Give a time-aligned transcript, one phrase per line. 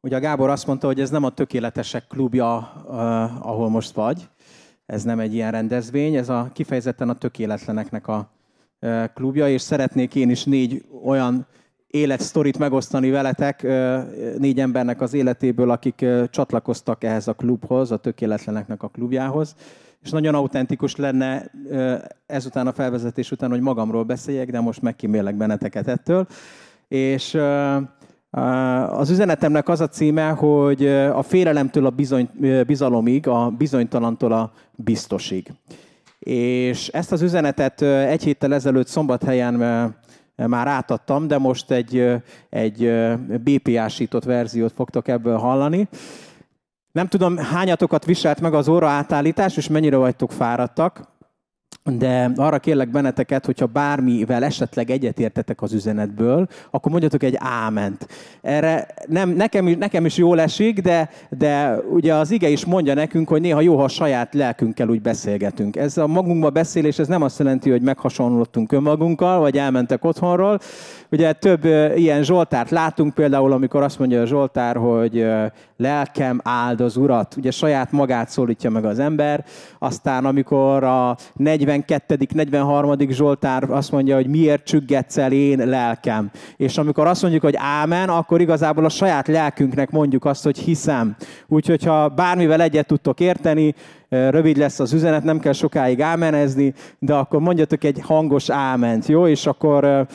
[0.00, 2.56] Ugye a Gábor azt mondta, hogy ez nem a tökéletesek klubja,
[3.40, 4.28] ahol most vagy.
[4.86, 8.30] Ez nem egy ilyen rendezvény, ez a kifejezetten a tökéletleneknek a
[9.14, 11.46] klubja, és szeretnék én is négy olyan
[11.86, 13.62] életsztorit megosztani veletek,
[14.38, 19.54] négy embernek az életéből, akik csatlakoztak ehhez a klubhoz, a tökéletleneknek a klubjához.
[20.02, 21.50] És nagyon autentikus lenne
[22.26, 26.26] ezután a felvezetés után, hogy magamról beszéljek, de most megkímélek benneteket ettől.
[26.88, 27.38] És
[28.90, 32.28] az üzenetemnek az a címe, hogy a félelemtől a bizony,
[32.66, 35.52] bizalomig, a bizonytalantól a biztosig.
[36.18, 39.54] És ezt az üzenetet egy héttel ezelőtt szombathelyen
[40.36, 42.92] már átadtam, de most egy, egy
[43.42, 45.88] BPA-sított verziót fogtok ebből hallani.
[46.92, 51.15] Nem tudom, hányatokat viselt meg az óra átállítás, és mennyire vagytok fáradtak
[51.92, 58.08] de arra kérlek benneteket, hogyha bármivel esetleg egyetértetek az üzenetből, akkor mondjatok egy áment.
[58.42, 63.28] Erre nem, nekem, nekem is jól esik, de, de ugye az ige is mondja nekünk,
[63.28, 65.76] hogy néha jó, ha a saját lelkünkkel úgy beszélgetünk.
[65.76, 70.58] Ez a magunkba beszélés, ez nem azt jelenti, hogy meghasonlottunk önmagunkkal, vagy elmentek otthonról.
[71.10, 71.64] Ugye több
[71.96, 75.26] ilyen Zsoltárt látunk például, amikor azt mondja a Zsoltár, hogy
[75.76, 77.36] lelkem áld az Urat.
[77.36, 79.44] Ugye saját magát szólítja meg az ember.
[79.78, 82.94] Aztán amikor a 40 42., 43.
[83.10, 86.30] Zsoltár azt mondja, hogy miért csüggetsz el én lelkem.
[86.56, 91.16] És amikor azt mondjuk, hogy ámen, akkor igazából a saját lelkünknek mondjuk azt, hogy hiszem.
[91.48, 93.74] Úgyhogy ha bármivel egyet tudtok érteni,
[94.08, 99.26] rövid lesz az üzenet, nem kell sokáig ámenezni, de akkor mondjatok egy hangos áment, jó?
[99.26, 100.06] És akkor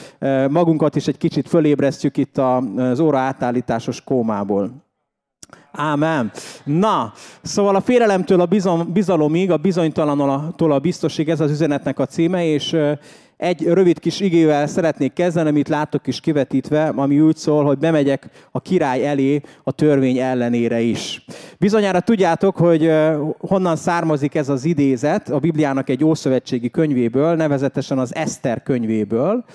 [0.50, 4.90] magunkat is egy kicsit fölébresztjük itt az óra átállításos kómából.
[5.72, 6.32] Ámen.
[6.64, 8.48] Na, szóval a félelemtől a
[8.94, 12.78] bizalomig, a bizonytalanoktól a biztosig, ez az üzenetnek a címe, és
[13.38, 18.30] egy rövid kis igével szeretnék kezdeni, amit látok is kivetítve, ami úgy szól, hogy bemegyek
[18.52, 21.26] a király elé a törvény ellenére is.
[21.60, 22.92] Bizonyára tudjátok, hogy
[23.38, 29.46] honnan származik ez az idézet a Bibliának egy ószövetségi könyvéből, nevezetesen az Eszter könyvéből,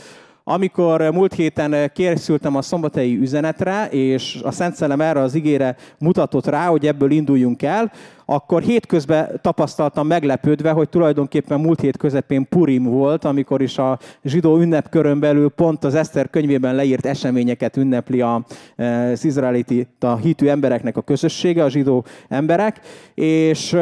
[0.48, 6.46] amikor múlt héten készültem a szombathelyi üzenetre, és a Szent Szellem erre az igére mutatott
[6.46, 7.92] rá, hogy ebből induljunk el,
[8.26, 14.58] akkor hétközben tapasztaltam meglepődve, hogy tulajdonképpen múlt hét közepén Purim volt, amikor is a zsidó
[14.58, 21.02] ünnepkörön belül pont az Eszter könyvében leírt eseményeket ünnepli az izraeliti, a hitű embereknek a
[21.02, 22.80] közössége, a zsidó emberek,
[23.14, 23.76] és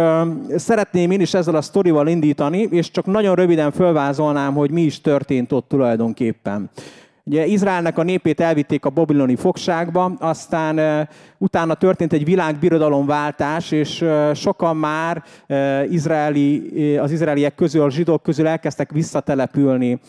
[0.56, 5.00] szeretném én is ezzel a sztorival indítani, és csak nagyon röviden fölvázolnám, hogy mi is
[5.00, 6.70] történt ott tulajdonképpen.
[7.26, 11.08] Ugye Izraelnek a népét elvitték a babiloni fogságba, aztán
[11.38, 14.04] utána történt egy világbirodalomváltás, és
[14.34, 15.22] sokan már
[15.90, 20.00] izraeli, az izraeliek közül, a zsidók közül elkezdtek visszatelepülni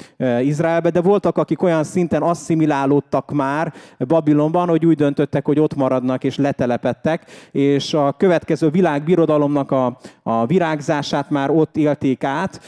[0.41, 3.73] Izraelbe, de voltak, akik olyan szinten asszimilálódtak már
[4.07, 10.45] Babilonban, hogy úgy döntöttek, hogy ott maradnak és letelepettek, és a következő világbirodalomnak a, a
[10.45, 12.59] virágzását már ott élték át,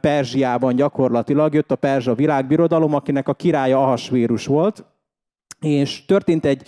[0.00, 1.54] Perzsiában gyakorlatilag.
[1.54, 4.84] Jött a Perzsa világbirodalom, akinek a királya Ahasvérus volt,
[5.60, 6.62] és történt egy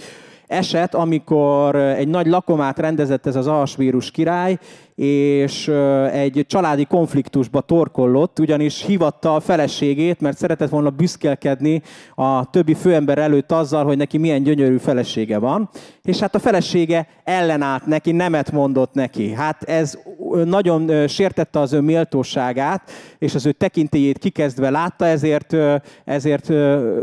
[0.46, 4.58] eset, amikor egy nagy lakomát rendezett ez az Ahasvérus király,
[5.00, 5.68] és
[6.12, 11.82] egy családi konfliktusba torkollott, ugyanis hivatta a feleségét, mert szeretett volna büszkelkedni
[12.14, 15.68] a többi főember előtt azzal, hogy neki milyen gyönyörű felesége van.
[16.02, 19.32] És hát a felesége ellenállt neki, nemet mondott neki.
[19.32, 19.98] Hát ez
[20.44, 25.56] nagyon sértette az ő méltóságát, és az ő tekintélyét kikezdve látta, ezért,
[26.04, 26.48] ezért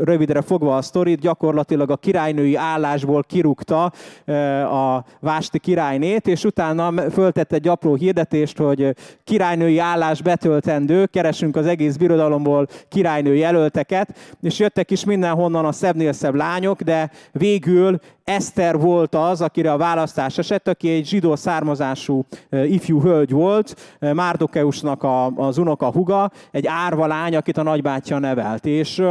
[0.04, 3.92] rövidre fogva a sztorit, gyakorlatilag a királynői állásból kirúgta
[4.72, 11.66] a Vásti királynét, és utána föltette egy apró hirdetést, hogy királynői állás betöltendő, keresünk az
[11.66, 18.78] egész birodalomból királynői jelölteket, és jöttek is mindenhonnan a szebbnél szebb lányok, de végül Eszter
[18.78, 25.06] volt az, akire a választás esett, aki egy zsidó származású ifjú hölgy volt, Márdokeusnak
[25.36, 28.66] az unoka huga, egy árva lány, akit a nagybátyja nevelt.
[28.66, 29.04] És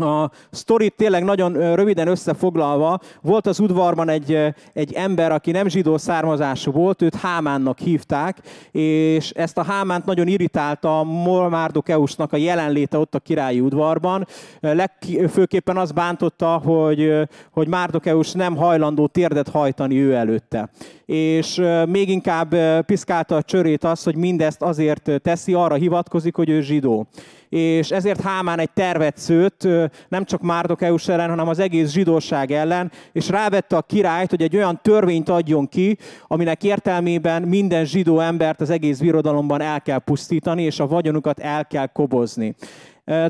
[0.00, 4.38] a sztorit tényleg nagyon röviden összefoglalva, volt az udvarban egy,
[4.72, 8.38] egy ember, aki nem zsidó származású volt, őt Hámánnak hívták,
[8.70, 11.04] és ezt a Hámánt nagyon irritálta
[11.50, 14.26] Márdokeusnak a jelenléte ott a királyi udvarban.
[14.60, 17.12] Legfőképpen az bántotta, hogy,
[17.50, 20.70] hogy Márdokeus nem hajlandó térdet hajtani ő előtte.
[21.06, 26.60] És még inkább piszkálta a csörét az, hogy mindezt azért teszi, arra hivatkozik, hogy ő
[26.60, 27.06] zsidó
[27.48, 29.68] és ezért Hámán egy tervet szőtt,
[30.08, 34.56] nem csak Márdokeus ellen, hanem az egész zsidóság ellen, és rávette a királyt, hogy egy
[34.56, 40.62] olyan törvényt adjon ki, aminek értelmében minden zsidó embert az egész birodalomban el kell pusztítani,
[40.62, 42.54] és a vagyonukat el kell kobozni.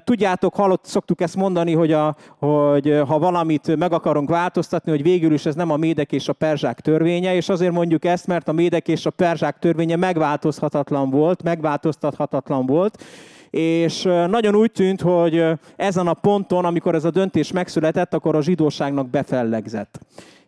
[0.04, 5.32] Tudjátok, hallott, szoktuk ezt mondani, hogy, a, hogy ha valamit meg akarunk változtatni, hogy végül
[5.32, 8.52] is ez nem a médek és a perzsák törvénye, és azért mondjuk ezt, mert a
[8.52, 13.02] médek és a perzsák törvénye megváltozhatatlan volt, megváltoztathatatlan volt,
[13.56, 15.44] és nagyon úgy tűnt, hogy
[15.76, 19.98] ezen a ponton, amikor ez a döntés megszületett, akkor a zsidóságnak befellegzett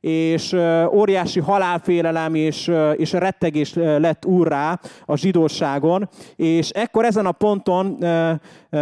[0.00, 0.56] és
[0.92, 8.04] óriási halálfélelem és, és rettegés lett úrrá a zsidóságon, és ekkor ezen a ponton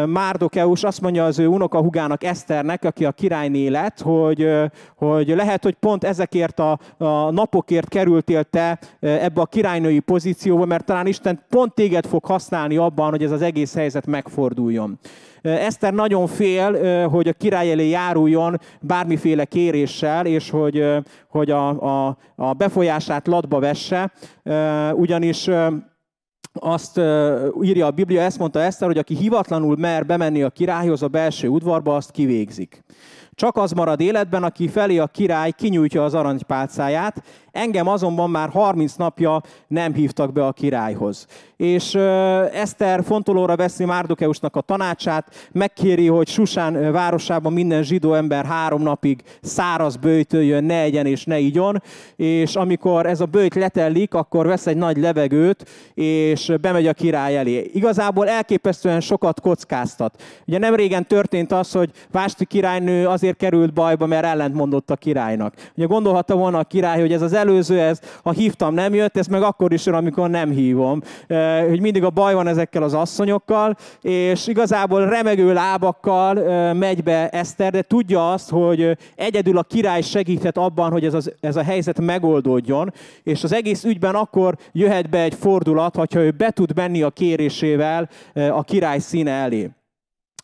[0.06, 4.48] Márdokeus azt mondja az ő unokahugának Eszternek, aki a királyné lett, hogy,
[4.96, 10.84] hogy lehet, hogy pont ezekért a, a napokért kerültél te ebbe a királynői pozícióba, mert
[10.84, 14.98] talán Isten pont téged fog használni abban, hogy ez az egész helyzet megforduljon.
[15.46, 20.84] Eszter nagyon fél, hogy a király elé járuljon bármiféle kéréssel, és hogy,
[21.28, 24.12] hogy a, a, a befolyását latba vesse,
[24.92, 25.48] ugyanis
[26.52, 27.00] azt
[27.62, 31.48] írja a Biblia, ezt mondta Eszter, hogy aki hivatlanul mer bemenni a királyhoz a belső
[31.48, 32.84] udvarba, azt kivégzik.
[33.34, 37.22] Csak az marad életben, aki felé a király kinyújtja az aranypálcáját,
[37.56, 41.26] engem azonban már 30 napja nem hívtak be a királyhoz.
[41.56, 41.94] És
[42.52, 49.22] Eszter fontolóra veszi Márdokeusnak a tanácsát, megkéri, hogy Susán városában minden zsidó ember három napig
[49.42, 51.82] száraz bőjtöljön, ne egyen és ne igyon,
[52.16, 57.36] és amikor ez a bőjt letellik, akkor vesz egy nagy levegőt, és bemegy a király
[57.36, 57.70] elé.
[57.74, 60.22] Igazából elképesztően sokat kockáztat.
[60.46, 65.54] Ugye nem régen történt az, hogy Vásti királynő azért került bajba, mert ellentmondott a királynak.
[65.76, 69.26] Ugye gondolhatta volna a király, hogy ez az előző, ez, ha hívtam, nem jött, ez
[69.26, 71.02] meg akkor is jön, amikor nem hívom.
[71.68, 76.34] Hogy mindig a baj van ezekkel az asszonyokkal, és igazából remegő lábakkal
[76.72, 81.32] megy be Eszter, de tudja azt, hogy egyedül a király segíthet abban, hogy ez, az,
[81.40, 86.30] ez a helyzet megoldódjon, és az egész ügyben akkor jöhet be egy fordulat, hogyha ő
[86.30, 89.70] be tud menni a kérésével a király színe elé.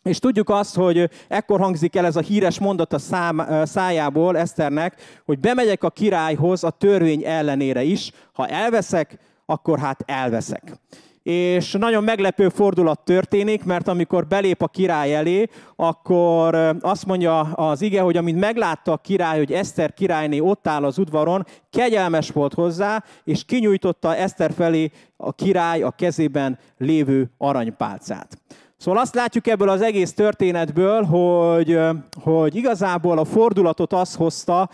[0.03, 5.21] És tudjuk azt, hogy ekkor hangzik el ez a híres mondat a szám, szájából Eszternek,
[5.25, 10.77] hogy bemegyek a királyhoz a törvény ellenére is, ha elveszek, akkor hát elveszek.
[11.23, 17.81] És nagyon meglepő fordulat történik, mert amikor belép a király elé, akkor azt mondja az
[17.81, 22.53] ige, hogy amint meglátta a király, hogy Eszter királyné ott áll az udvaron, kegyelmes volt
[22.53, 28.37] hozzá, és kinyújtotta Eszter felé a király a kezében lévő aranypálcát.
[28.83, 31.79] Szóval azt látjuk ebből az egész történetből, hogy,
[32.23, 34.69] hogy igazából a fordulatot az hozta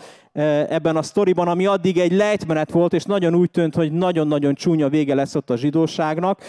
[0.68, 4.88] ebben a sztoriban, ami addig egy lejtmenet volt, és nagyon úgy tűnt, hogy nagyon-nagyon csúnya
[4.88, 6.40] vége lesz ott a zsidóságnak,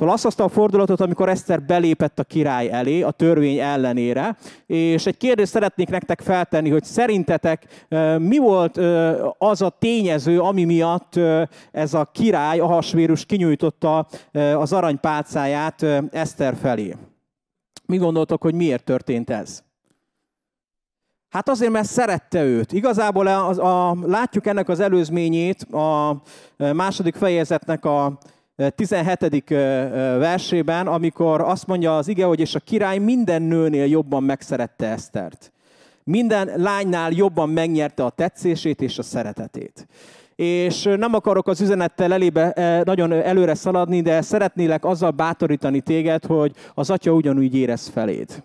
[0.00, 4.36] Szóval azt hozta a fordulatot, amikor Eszter belépett a király elé, a törvény ellenére,
[4.66, 7.86] és egy kérdést szeretnék nektek feltenni, hogy szerintetek
[8.18, 8.76] mi volt
[9.38, 11.20] az a tényező, ami miatt
[11.70, 14.06] ez a király, Ahasvérus kinyújtotta
[14.56, 16.96] az aranypálcáját Eszter felé?
[17.86, 19.62] Mi gondoltok, hogy miért történt ez?
[21.28, 22.72] Hát azért, mert szerette őt.
[22.72, 26.22] Igazából a, a, a, látjuk ennek az előzményét a
[26.56, 28.18] második fejezetnek a
[28.74, 29.48] 17.
[30.18, 35.52] versében, amikor azt mondja az ige, hogy és a király minden nőnél jobban megszerette Esztert.
[36.04, 39.86] Minden lánynál jobban megnyerte a tetszését és a szeretetét.
[40.34, 42.52] És nem akarok az üzenettel elébe
[42.84, 48.42] nagyon előre szaladni, de szeretnélek azzal bátorítani téged, hogy az atya ugyanúgy érez feléd.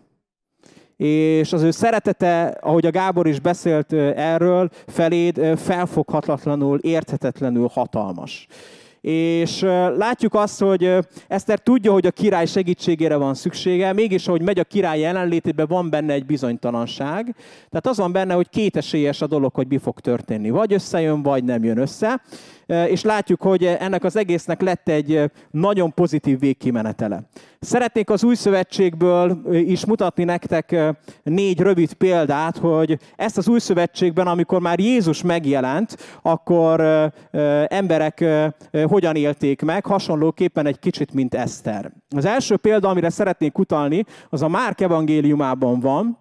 [0.98, 8.48] És az ő szeretete, ahogy a Gábor is beszélt erről, feléd felfoghatatlanul, érthetetlenül hatalmas.
[9.08, 9.62] És
[9.98, 10.98] látjuk azt, hogy
[11.28, 15.90] Eszter tudja, hogy a király segítségére van szüksége, mégis, ahogy megy a király jelenlétében, van
[15.90, 17.36] benne egy bizonytalanság.
[17.70, 20.50] Tehát az van benne, hogy kétesélyes a dolog, hogy mi fog történni.
[20.50, 22.22] Vagy összejön, vagy nem jön össze
[22.66, 27.24] és látjuk, hogy ennek az egésznek lett egy nagyon pozitív végkimenetele.
[27.60, 30.76] Szeretnék az új szövetségből is mutatni nektek
[31.24, 36.82] négy rövid példát, hogy ezt az új szövetségben, amikor már Jézus megjelent, akkor
[37.68, 38.26] emberek
[38.84, 41.92] hogyan élték meg, hasonlóképpen egy kicsit, mint Eszter.
[42.16, 46.18] Az első példa, amire szeretnék utalni, az a Márk evangéliumában van,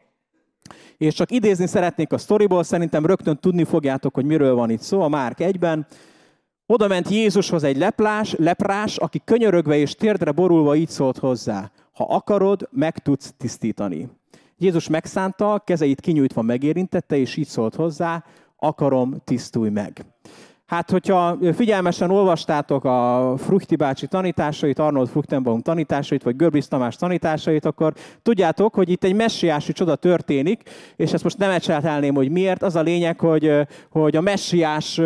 [0.97, 5.01] és csak idézni szeretnék a sztoriból, szerintem rögtön tudni fogjátok, hogy miről van itt szó.
[5.01, 5.87] A Márk 1-ben
[6.67, 11.71] oda ment Jézushoz egy leplás, leprás, aki könyörögve és térdre borulva így szólt hozzá.
[11.93, 14.09] Ha akarod, meg tudsz tisztítani.
[14.59, 18.25] Jézus megszánta, kezeit kinyújtva megérintette, és így szólt hozzá,
[18.57, 20.05] akarom, tisztulj meg.
[20.67, 27.65] Hát, hogyha figyelmesen olvastátok a Fruchti bácsi tanításait, Arnold Fruchtenbaum tanításait, vagy Görbis Tamás tanításait,
[27.65, 27.93] akkor
[28.23, 30.63] tudjátok, hogy itt egy messiási csoda történik,
[30.97, 32.63] és ezt most nem ecseltelném, hogy miért.
[32.63, 33.53] Az a lényeg, hogy,
[33.91, 35.01] hogy a messiás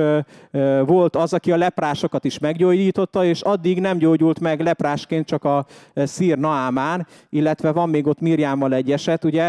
[0.87, 5.67] volt az, aki a leprásokat is meggyógyította, és addig nem gyógyult meg leprásként csak a
[5.95, 9.47] szír Naámán, illetve van még ott Mirjámmal egy eset, ugye,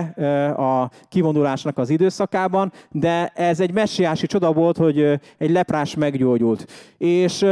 [0.52, 6.66] a kivonulásnak az időszakában, de ez egy messiási csoda volt, hogy egy leprás meggyógyult.
[6.98, 7.46] És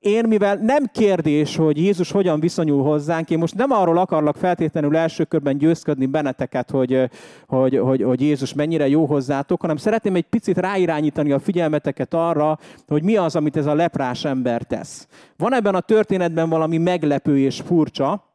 [0.00, 4.96] én, mivel nem kérdés, hogy Jézus hogyan viszonyul hozzánk, én most nem arról akarlak feltétlenül
[4.96, 7.10] első körben győzködni benneteket, hogy,
[7.46, 12.58] hogy, hogy, hogy Jézus mennyire jó hozzátok, hanem szeretném egy picit ráirányítani a figyelmeteket arra,
[12.86, 15.08] hogy mi az, amit ez a leprás ember tesz.
[15.36, 18.29] Van ebben a történetben valami meglepő és furcsa,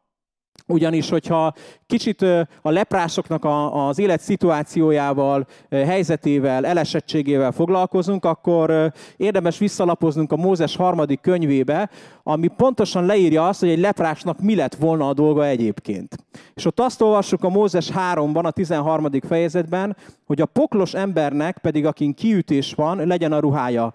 [0.66, 1.52] ugyanis, hogyha
[1.86, 2.22] kicsit
[2.62, 11.90] a leprásoknak az élet szituációjával, helyzetével, elesettségével foglalkozunk, akkor érdemes visszalapoznunk a Mózes harmadik könyvébe,
[12.22, 16.16] ami pontosan leírja azt, hogy egy leprásnak mi lett volna a dolga egyébként.
[16.54, 19.06] És ott azt olvassuk a Mózes 3-ban, a 13.
[19.28, 19.96] fejezetben,
[20.26, 23.92] hogy a poklos embernek pedig, akin kiütés van, legyen a ruhája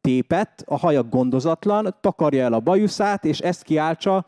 [0.00, 4.24] tépett, a haja gondozatlan, takarja el a bajuszát, és ezt kiáltsa,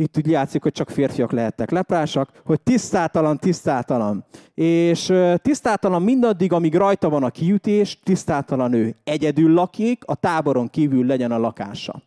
[0.00, 4.24] itt úgy játszik, hogy csak férfiak lehettek leprásak, hogy tisztátalan, tisztátalan.
[4.54, 8.94] És tisztátalan mindaddig, amíg rajta van a kiütés, tisztátalan ő.
[9.04, 12.02] Egyedül lakik, a táboron kívül legyen a lakása.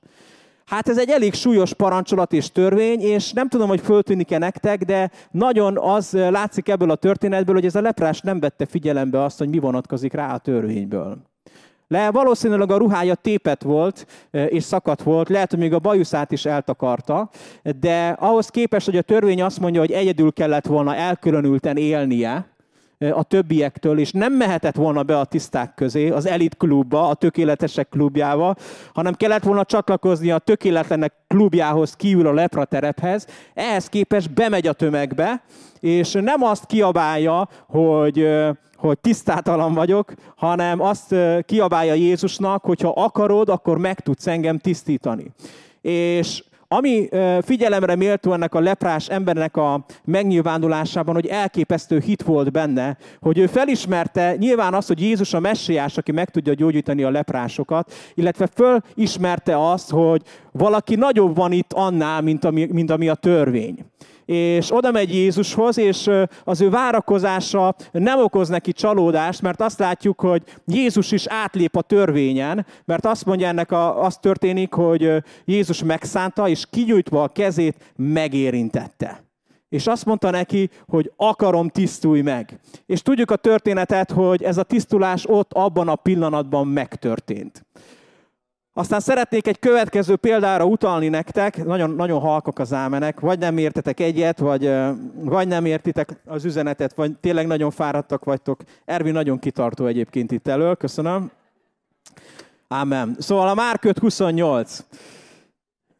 [0.65, 5.11] Hát ez egy elég súlyos parancsolat és törvény, és nem tudom, hogy föltűnik-e nektek, de
[5.31, 9.49] nagyon az látszik ebből a történetből, hogy ez a leprás nem vette figyelembe azt, hogy
[9.49, 11.17] mi vonatkozik rá a törvényből.
[11.93, 16.45] Le valószínűleg a ruhája tépet volt, és szakadt volt, lehet, hogy még a bajuszát is
[16.45, 17.29] eltakarta,
[17.79, 22.51] de ahhoz képest, hogy a törvény azt mondja, hogy egyedül kellett volna elkülönülten élnie,
[23.11, 27.89] a többiektől, és nem mehetett volna be a tiszták közé, az elit klubba, a tökéletesek
[27.89, 28.55] klubjába,
[28.93, 33.27] hanem kellett volna csatlakozni a tökéletlenek klubjához kívül a lepra terephez.
[33.53, 35.43] Ehhez képest bemegy a tömegbe,
[35.79, 38.27] és nem azt kiabálja, hogy,
[38.87, 45.31] hogy tisztátalan vagyok, hanem azt kiabálja Jézusnak, hogy ha akarod, akkor meg tudsz engem tisztítani.
[45.81, 47.09] És ami
[47.41, 53.47] figyelemre méltó ennek a leprás embernek a megnyilvánulásában, hogy elképesztő hit volt benne, hogy ő
[53.47, 59.71] felismerte nyilván azt, hogy Jézus a messiás, aki meg tudja gyógyítani a leprásokat, illetve fölismerte
[59.71, 60.21] azt, hogy
[60.51, 63.85] valaki nagyobb van itt annál, mint ami, mint ami a törvény
[64.25, 66.09] és oda megy Jézushoz, és
[66.43, 71.81] az ő várakozása nem okoz neki csalódást, mert azt látjuk, hogy Jézus is átlép a
[71.81, 77.93] törvényen, mert azt mondja ennek, a, az történik, hogy Jézus megszánta, és kinyújtva a kezét
[77.95, 79.23] megérintette.
[79.69, 82.59] És azt mondta neki, hogy akarom, tisztulj meg.
[82.85, 87.65] És tudjuk a történetet, hogy ez a tisztulás ott abban a pillanatban megtörtént.
[88.75, 93.99] Aztán szeretnék egy következő példára utalni nektek, nagyon, nagyon halkok az ámenek, vagy nem értetek
[93.99, 94.71] egyet, vagy,
[95.13, 98.61] vagy nem értitek az üzenetet, vagy tényleg nagyon fáradtak vagytok.
[98.85, 101.31] Ervin nagyon kitartó egyébként itt elől, köszönöm.
[102.67, 103.15] Ámen.
[103.19, 104.85] Szóval a Márk 28.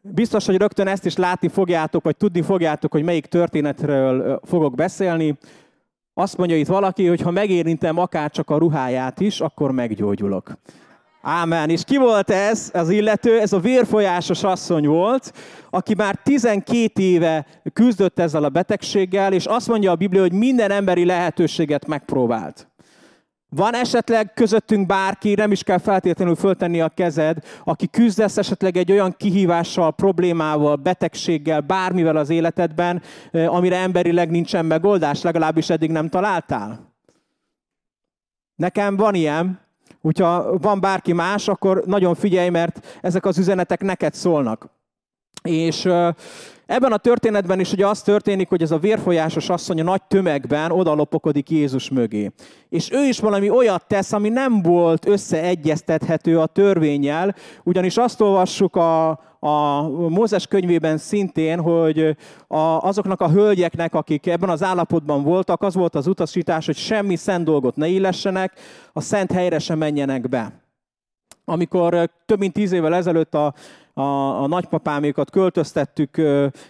[0.00, 5.38] Biztos, hogy rögtön ezt is látni fogjátok, vagy tudni fogjátok, hogy melyik történetről fogok beszélni.
[6.14, 10.56] Azt mondja itt valaki, hogy ha megérintem akár csak a ruháját is, akkor meggyógyulok.
[11.26, 11.70] Ámen.
[11.70, 13.40] És ki volt ez, az illető?
[13.40, 15.32] Ez a vérfolyásos asszony volt,
[15.70, 20.70] aki már 12 éve küzdött ezzel a betegséggel, és azt mondja a Biblia, hogy minden
[20.70, 22.68] emberi lehetőséget megpróbált.
[23.48, 28.92] Van esetleg közöttünk bárki, nem is kell feltétlenül föltenni a kezed, aki küzdesz esetleg egy
[28.92, 33.02] olyan kihívással, problémával, betegséggel, bármivel az életedben,
[33.32, 36.92] amire emberileg nincsen megoldás, legalábbis eddig nem találtál?
[38.56, 39.63] Nekem van ilyen,
[40.04, 44.68] Hogyha van bárki más, akkor nagyon figyelj, mert ezek az üzenetek neked szólnak.
[45.42, 45.88] És
[46.66, 50.70] ebben a történetben is ugye az történik, hogy ez a vérfolyásos asszony a nagy tömegben
[50.70, 52.30] odalopokodik Jézus mögé.
[52.68, 58.76] És ő is valami olyat tesz, ami nem volt összeegyeztethető a törvényel, ugyanis azt olvassuk
[58.76, 62.16] a, a Mózes könyvében szintén, hogy
[62.48, 67.16] a, azoknak a hölgyeknek, akik ebben az állapotban voltak, az volt az utasítás, hogy semmi
[67.16, 68.52] szent dolgot ne illessenek,
[68.92, 70.62] a szent helyre sem menjenek be.
[71.44, 73.54] Amikor több mint tíz évvel ezelőtt a
[73.94, 76.22] a, a nagypapámékat költöztettük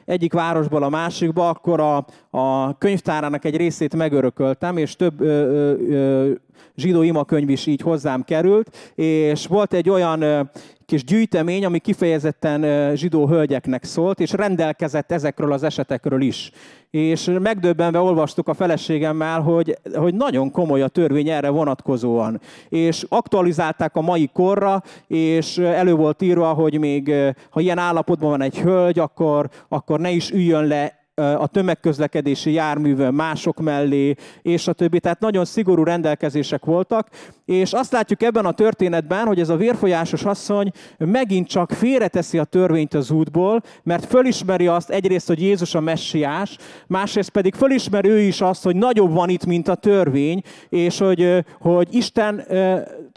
[0.04, 6.32] egyik városból a másikba, akkor a, a könyvtárának egy részét megörököltem, és több ö, ö,
[6.76, 10.50] zsidó imakönyv is így hozzám került, és volt egy olyan
[10.86, 16.50] kis gyűjtemény, ami kifejezetten zsidó hölgyeknek szólt, és rendelkezett ezekről az esetekről is.
[16.90, 22.40] És megdöbbenve olvastuk a feleségemmel, hogy, hogy nagyon komoly a törvény erre vonatkozóan.
[22.68, 27.13] És aktualizálták a mai korra, és elő volt írva, hogy még
[27.50, 33.14] ha ilyen állapotban van egy hölgy, akkor, akkor ne is üljön le a tömegközlekedési járművön
[33.14, 35.00] mások mellé, és a többi.
[35.00, 37.08] Tehát nagyon szigorú rendelkezések voltak,
[37.44, 42.44] és azt látjuk ebben a történetben, hogy ez a vérfolyásos asszony megint csak félreteszi a
[42.44, 46.56] törvényt az útból, mert fölismeri azt egyrészt, hogy Jézus a messiás,
[46.86, 51.44] másrészt pedig fölismeri ő is azt, hogy nagyobb van itt, mint a törvény, és hogy,
[51.60, 52.44] hogy Isten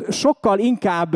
[0.09, 1.15] sokkal inkább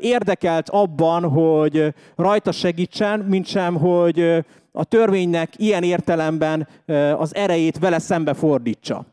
[0.00, 6.68] érdekelt abban, hogy rajta segítsen, mint sem, hogy a törvénynek ilyen értelemben
[7.16, 9.06] az erejét vele szembe fordítsa.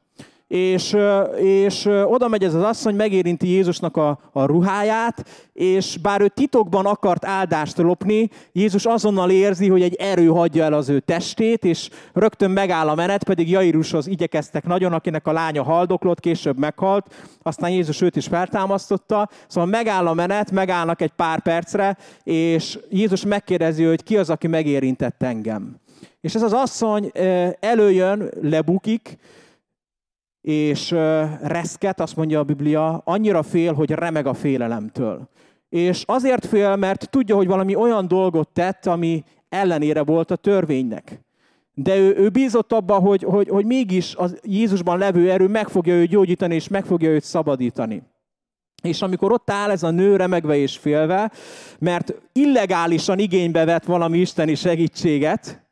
[0.50, 0.98] És,
[1.38, 6.86] és oda megy ez az asszony, megérinti Jézusnak a, a ruháját, és bár ő titokban
[6.86, 11.90] akart áldást lopni, Jézus azonnal érzi, hogy egy erő hagyja el az ő testét, és
[12.14, 17.70] rögtön megáll a menet, pedig Jairushoz igyekeztek nagyon, akinek a lánya haldoklott, később meghalt, aztán
[17.70, 23.84] Jézus őt is feltámasztotta, szóval megáll a menet, megállnak egy pár percre, és Jézus megkérdezi,
[23.84, 25.76] hogy ki az, aki megérintett engem.
[26.22, 27.12] És ez az asszony
[27.60, 29.18] előjön, lebukik,
[30.42, 30.92] és
[31.42, 35.30] reszket, azt mondja a Biblia, annyira fél, hogy remeg a félelemtől.
[35.70, 41.22] És azért fél, mert tudja, hogy valami olyan dolgot tett, ami ellenére volt a törvénynek.
[41.74, 45.94] De ő, ő bízott abba, hogy, hogy, hogy mégis az Jézusban levő erő meg fogja
[45.94, 48.04] őt gyógyítani, és meg fogja őt szabadítani.
[48.84, 51.32] És amikor ott áll ez a nő remegve és félve,
[51.80, 55.68] mert illegálisan igénybe vett valami isteni segítséget,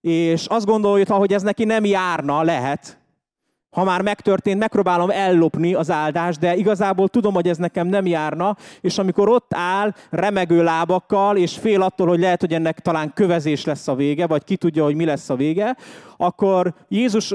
[0.00, 2.98] és azt gondolja, hogy ez neki nem járna, lehet,
[3.74, 8.56] ha már megtörtént, megpróbálom ellopni az áldást, de igazából tudom, hogy ez nekem nem járna,
[8.80, 13.64] és amikor ott áll remegő lábakkal, és fél attól, hogy lehet, hogy ennek talán kövezés
[13.64, 15.76] lesz a vége, vagy ki tudja, hogy mi lesz a vége,
[16.16, 17.28] akkor Jézus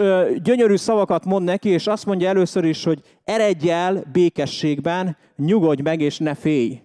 [0.43, 6.01] gyönyörű szavakat mond neki, és azt mondja először is, hogy eredj el békességben, nyugodj meg,
[6.01, 6.81] és ne félj.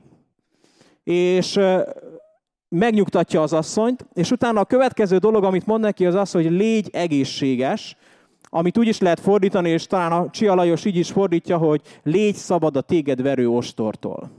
[1.04, 1.60] És
[2.68, 6.88] megnyugtatja az asszonyt, és utána a következő dolog, amit mond neki, az az, hogy légy
[6.92, 7.96] egészséges,
[8.56, 12.34] amit úgy is lehet fordítani, és talán a Csia Lajos így is fordítja, hogy légy
[12.34, 14.30] szabad a téged verő ostortól.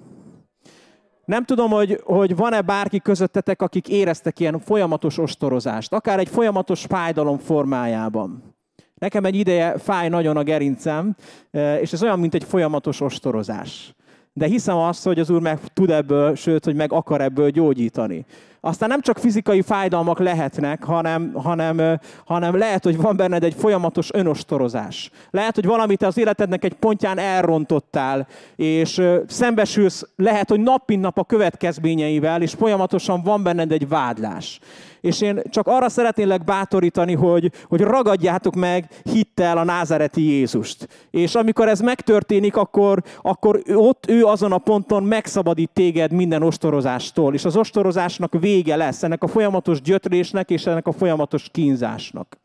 [1.25, 6.86] Nem tudom, hogy, hogy van-e bárki közöttetek, akik éreztek ilyen folyamatos ostorozást, akár egy folyamatos
[6.89, 8.55] fájdalom formájában.
[8.93, 11.15] Nekem egy ideje fáj nagyon a gerincem,
[11.51, 13.95] eh, és ez olyan, mint egy folyamatos ostorozás.
[14.37, 18.25] De hiszem azt, hogy az Úr meg tud ebből, sőt, hogy meg akar ebből gyógyítani
[18.65, 24.13] aztán nem csak fizikai fájdalmak lehetnek, hanem, hanem, hanem lehet, hogy van benned egy folyamatos
[24.13, 25.11] önostorozás.
[25.31, 31.17] Lehet, hogy valamit az életednek egy pontján elrontottál, és szembesülsz, lehet, hogy nap mint nap
[31.17, 34.59] a következményeivel, és folyamatosan van benned egy vádlás.
[35.05, 40.87] És én csak arra szeretnélek bátorítani, hogy, hogy ragadjátok meg hittel a názereti Jézust.
[41.11, 47.33] És amikor ez megtörténik, akkor, akkor ott ő azon a ponton megszabadít téged minden ostorozástól.
[47.33, 52.37] És az ostorozásnak vége lesz, ennek a folyamatos gyötrésnek és ennek a folyamatos kínzásnak.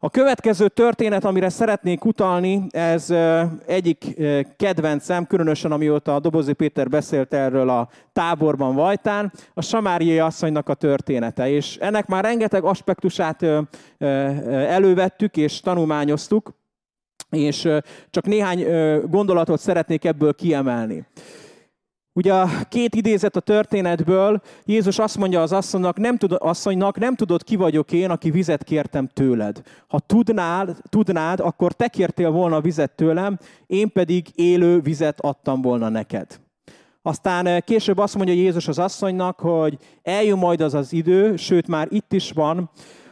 [0.00, 3.10] A következő történet, amire szeretnék utalni, ez
[3.66, 4.16] egyik
[4.56, 10.74] kedvencem, különösen amióta a Dobozi Péter beszélt erről a táborban Vajtán, a Samáriai asszonynak a
[10.74, 11.50] története.
[11.50, 13.46] És ennek már rengeteg aspektusát
[13.98, 16.52] elővettük és tanulmányoztuk,
[17.30, 17.68] és
[18.10, 18.64] csak néhány
[19.10, 21.06] gondolatot szeretnék ebből kiemelni.
[22.18, 27.14] Ugye a két idézet a történetből, Jézus azt mondja az asszonynak, nem, tud, asszonynak, nem
[27.14, 29.62] tudod, ki vagyok én, aki vizet kértem tőled.
[29.88, 35.88] Ha tudnád, tudnád, akkor te kértél volna vizet tőlem, én pedig élő vizet adtam volna
[35.88, 36.40] neked.
[37.02, 41.68] Aztán eh, később azt mondja Jézus az asszonynak, hogy eljön majd az az idő, sőt
[41.68, 42.70] már itt is van,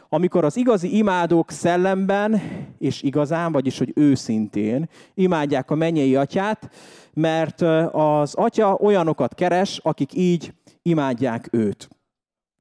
[0.09, 2.41] amikor az igazi imádók szellemben
[2.77, 6.69] és igazán, vagyis hogy őszintén imádják a mennyei atyát,
[7.13, 11.87] mert az atya olyanokat keres, akik így imádják őt.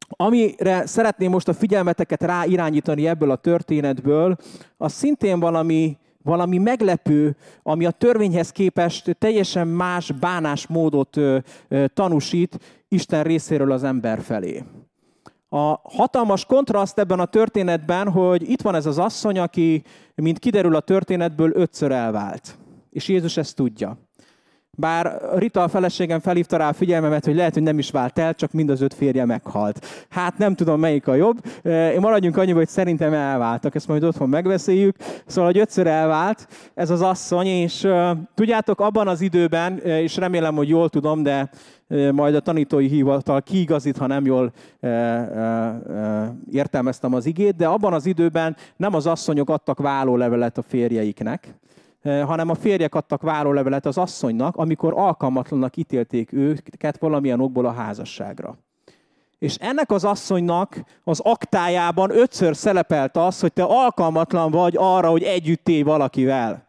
[0.09, 4.37] Amire szeretném most a figyelmeteket ráirányítani ebből a történetből,
[4.77, 11.17] az szintén valami, valami meglepő, ami a törvényhez képest teljesen más bánásmódot
[11.95, 14.65] tanúsít Isten részéről az ember felé.
[15.49, 19.83] A hatalmas kontraszt ebben a történetben, hogy itt van ez az asszony, aki,
[20.15, 22.59] mint kiderül a történetből, ötször elvált.
[22.91, 23.99] És Jézus ezt tudja.
[24.79, 28.35] Bár Rita a feleségem felhívta rá a figyelmemet, hogy lehet, hogy nem is vált el,
[28.35, 29.87] csak mind az öt férje meghalt.
[30.09, 31.37] Hát nem tudom, melyik a jobb.
[31.65, 34.97] Én maradjunk annyiba, hogy szerintem elváltak, ezt majd otthon megbeszéljük.
[35.27, 37.89] Szóval, hogy ötször elvált ez az asszony, és
[38.35, 41.51] tudjátok, abban az időben, és remélem, hogy jól tudom, de
[42.13, 47.93] majd a tanítói hivatal kiigazít, ha nem jól e, e, értelmeztem az igét, de abban
[47.93, 51.59] az időben nem az asszonyok adtak vállólevelet a férjeiknek,
[52.07, 58.57] hanem a férjek adtak várólevelet az asszonynak, amikor alkalmatlannak ítélték őket valamilyen okból a házasságra.
[59.39, 65.23] És ennek az asszonynak az aktájában ötször szelepelt az, hogy te alkalmatlan vagy arra, hogy
[65.23, 66.67] együtt élj valakivel.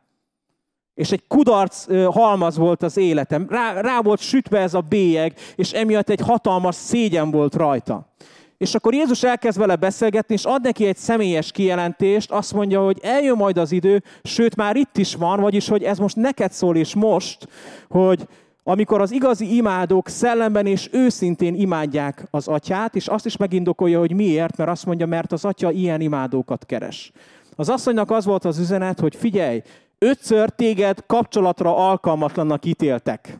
[0.93, 3.47] És egy kudarc halmaz volt az életem.
[3.49, 8.07] Rá, rá volt sütve ez a bélyeg, és emiatt egy hatalmas szégyen volt rajta.
[8.57, 12.99] És akkor Jézus elkezd vele beszélgetni, és ad neki egy személyes kijelentést, azt mondja, hogy
[13.01, 16.75] eljön majd az idő, sőt már itt is van, vagyis hogy ez most neked szól,
[16.75, 17.47] és most,
[17.89, 18.27] hogy
[18.63, 24.13] amikor az igazi imádók szellemben és őszintén imádják az atyát, és azt is megindokolja, hogy
[24.13, 27.11] miért, mert azt mondja, mert az atya ilyen imádókat keres.
[27.55, 29.61] Az asszonynak az volt az üzenet, hogy figyelj,
[29.97, 33.39] ötször téged kapcsolatra alkalmatlannak ítéltek.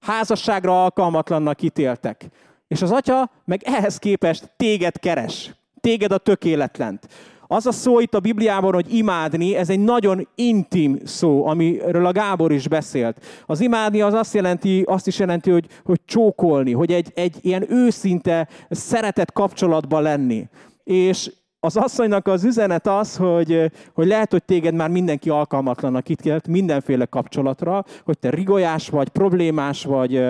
[0.00, 2.28] Házasságra alkalmatlannak ítéltek.
[2.68, 5.54] És az atya meg ehhez képest téged keres.
[5.80, 7.08] Téged a tökéletlent.
[7.50, 12.12] Az a szó itt a Bibliában, hogy imádni, ez egy nagyon intim szó, amiről a
[12.12, 13.24] Gábor is beszélt.
[13.46, 17.72] Az imádni az azt, jelenti, azt is jelenti, hogy, hogy csókolni, hogy egy, egy ilyen
[17.72, 20.48] őszinte, szeretett kapcsolatban lenni.
[20.84, 26.48] És az asszonynak az üzenet az, hogy, hogy lehet, hogy téged már mindenki alkalmatlanak ítélt
[26.48, 30.22] mindenféle kapcsolatra, hogy te rigolyás vagy, problémás vagy,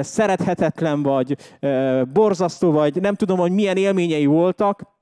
[0.00, 1.36] szerethetetlen vagy,
[2.12, 4.95] borzasztó vagy, nem tudom, hogy milyen élményei voltak,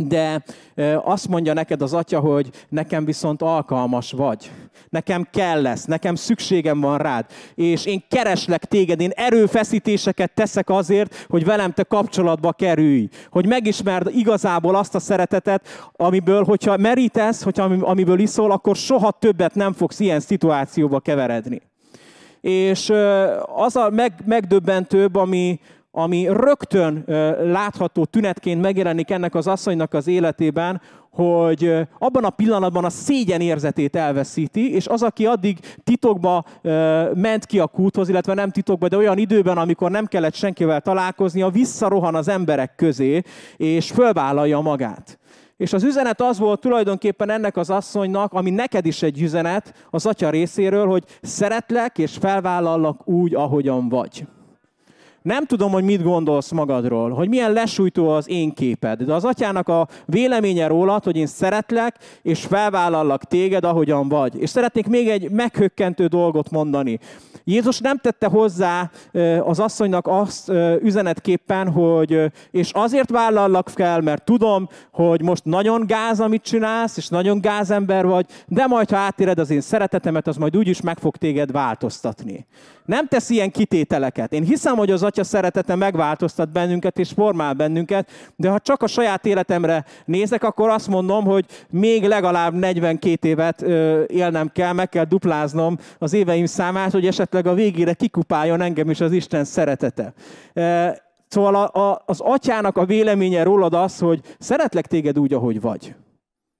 [0.00, 0.42] de
[1.04, 4.50] azt mondja neked az atya, hogy nekem viszont alkalmas vagy.
[4.88, 7.24] Nekem kell lesz, nekem szükségem van rád.
[7.54, 13.08] És én kereslek téged, én erőfeszítéseket teszek azért, hogy velem te kapcsolatba kerülj.
[13.30, 19.54] Hogy megismerd igazából azt a szeretetet, amiből, hogyha merítesz, hogyha amiből iszol, akkor soha többet
[19.54, 21.62] nem fogsz ilyen szituációba keveredni.
[22.40, 22.92] És
[23.54, 25.60] az a meg, megdöbbentőbb, ami,
[25.98, 27.04] ami rögtön
[27.42, 30.80] látható tünetként megjelenik ennek az asszonynak az életében,
[31.10, 36.44] hogy abban a pillanatban a szégyen érzetét elveszíti, és az, aki addig titokba
[37.14, 41.48] ment ki a kúthoz, illetve nem titokba, de olyan időben, amikor nem kellett senkivel találkoznia,
[41.48, 43.22] visszarohan az emberek közé,
[43.56, 45.18] és fölvállalja magát.
[45.56, 50.06] És az üzenet az volt tulajdonképpen ennek az asszonynak, ami neked is egy üzenet az
[50.06, 54.26] atya részéről, hogy szeretlek és felvállallak úgy, ahogyan vagy.
[55.26, 59.68] Nem tudom, hogy mit gondolsz magadról, hogy milyen lesújtó az én képed, de az atyának
[59.68, 64.40] a véleménye rólad, hogy én szeretlek, és felvállallak téged, ahogyan vagy.
[64.40, 66.98] És szeretnék még egy meghökkentő dolgot mondani.
[67.44, 68.90] Jézus nem tette hozzá
[69.40, 76.20] az asszonynak azt üzenetképpen, hogy és azért vállallak fel, mert tudom, hogy most nagyon gáz,
[76.20, 80.56] amit csinálsz, és nagyon gázember vagy, de majd, ha átéred az én szeretetemet, az majd
[80.56, 82.46] úgyis meg fog téged változtatni.
[82.84, 84.32] Nem tesz ilyen kitételeket.
[84.32, 88.86] Én hiszem, hogy az Atya szeretete megváltoztat bennünket és formál bennünket, de ha csak a
[88.86, 93.62] saját életemre nézek, akkor azt mondom, hogy még legalább 42 évet
[94.10, 99.00] élnem kell, meg kell dupláznom az éveim számát, hogy esetleg a végére kikupáljon engem is
[99.00, 100.12] az Isten szeretete.
[101.28, 105.94] Szóval a, a, az atyának a véleménye rólad az, hogy szeretlek téged úgy, ahogy vagy.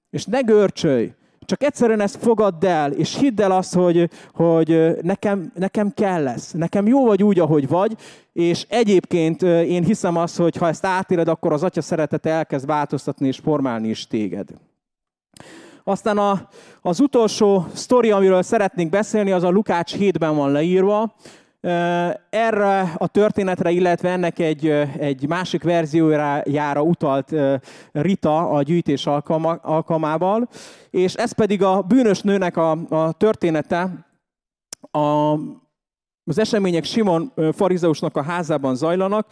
[0.09, 1.13] És ne görcsölj,
[1.47, 6.51] csak egyszerűen ezt fogadd el, és hidd el azt, hogy, hogy nekem, nekem kell lesz.
[6.51, 7.95] Nekem jó vagy úgy, ahogy vagy,
[8.33, 13.27] és egyébként én hiszem azt, hogy ha ezt átéled, akkor az Atya szeretete elkezd változtatni
[13.27, 14.49] és formálni is téged.
[15.83, 16.49] Aztán a,
[16.81, 21.15] az utolsó sztori, amiről szeretnék beszélni, az a Lukács 7-ben van leírva.
[22.29, 24.67] Erre a történetre, illetve ennek egy,
[24.97, 27.35] egy másik verziójára utalt
[27.91, 30.49] Rita a gyűjtés alkalma, alkalmával,
[30.89, 34.07] és ez pedig a bűnös nőnek a, a története,
[34.91, 35.33] a,
[36.23, 39.27] az események Simon farizeusnak a házában zajlanak,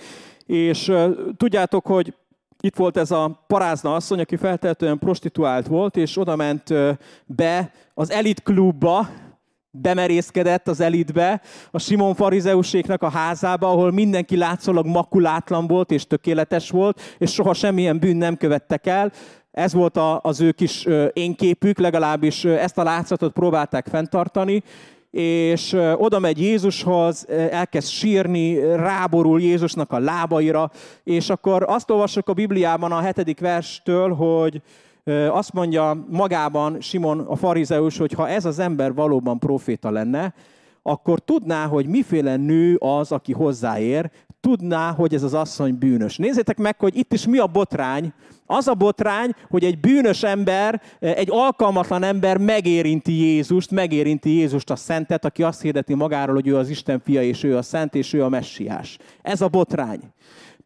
[0.45, 0.91] és
[1.38, 2.13] tudjátok, hogy
[2.59, 6.73] itt volt ez a parázna asszony, aki feltehetően prostituált volt, és oda ment
[7.25, 9.07] be az elit klubba,
[9.81, 16.69] bemerészkedett az elitbe, a Simon farizeuséknak a házába, ahol mindenki látszólag makulátlan volt és tökéletes
[16.69, 19.11] volt, és soha semmilyen bűn nem követtek el.
[19.51, 24.63] Ez volt a, az ő kis énképük, legalábbis ezt a látszatot próbálták fenntartani,
[25.15, 30.71] és oda megy Jézushoz, elkezd sírni, ráborul Jézusnak a lábaira,
[31.03, 34.61] és akkor azt olvassuk a Bibliában a hetedik verstől, hogy
[35.31, 40.33] azt mondja magában Simon a farizeus, hogy ha ez az ember valóban proféta lenne,
[40.81, 46.17] akkor tudná, hogy miféle nő az, aki hozzáér, tudná, hogy ez az asszony bűnös.
[46.17, 48.13] Nézzétek meg, hogy itt is mi a botrány.
[48.45, 54.75] Az a botrány, hogy egy bűnös ember, egy alkalmatlan ember megérinti Jézust, megérinti Jézust a
[54.75, 58.13] szentet, aki azt hirdeti magáról, hogy ő az Isten fia, és ő a szent, és
[58.13, 58.97] ő a messiás.
[59.21, 59.99] Ez a botrány.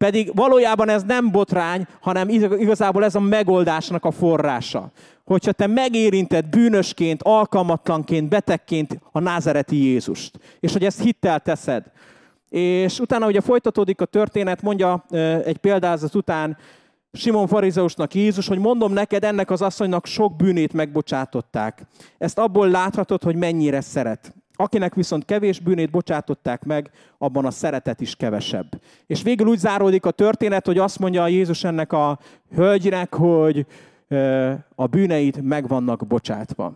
[0.06, 4.92] Pedig valójában ez nem botrány, hanem igazából ez a megoldásnak a forrása.
[5.26, 11.84] Hogyha te megérinted bűnösként, alkalmatlanként, betegként a názereti Jézust, és hogy ezt hittel teszed,
[12.50, 15.06] és utána ugye folytatódik a történet, mondja
[15.46, 16.58] egy példázat után
[17.12, 21.86] Simon farizeusnak Jézus, hogy mondom neked, ennek az asszonynak sok bűnét megbocsátották.
[22.18, 24.34] Ezt abból láthatod, hogy mennyire szeret.
[24.62, 28.82] Akinek viszont kevés bűnét bocsátották meg, abban a szeretet is kevesebb.
[29.06, 32.20] És végül úgy záródik a történet, hogy azt mondja Jézus ennek a
[32.56, 33.66] hölgynek, hogy
[34.76, 36.74] a bűneit meg vannak bocsátva.